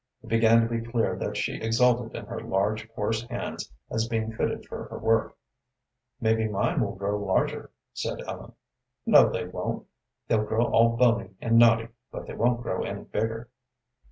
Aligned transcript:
It 0.23 0.29
began 0.29 0.61
to 0.61 0.67
be 0.67 0.81
clear 0.81 1.15
that 1.17 1.37
she 1.37 1.61
exulted 1.61 2.15
in 2.15 2.25
her 2.25 2.39
large, 2.39 2.89
coarse 2.93 3.21
hands 3.27 3.69
as 3.91 4.07
being 4.07 4.31
fitted 4.31 4.65
for 4.65 4.85
her 4.85 4.97
work. 4.97 5.37
"Maybe 6.19 6.47
mine 6.47 6.81
will 6.81 6.95
grow 6.95 7.17
larger," 7.19 7.69
said 7.93 8.19
Ellen. 8.27 8.53
"No, 9.05 9.29
they 9.29 9.45
won't. 9.45 9.85
They'll 10.27 10.43
grow 10.43 10.65
all 10.65 10.97
bony 10.97 11.35
and 11.39 11.59
knotty, 11.59 11.89
but 12.11 12.25
they 12.25 12.33
won't 12.33 12.63
grow 12.63 12.81
any 12.83 13.03
bigger." 13.03 13.49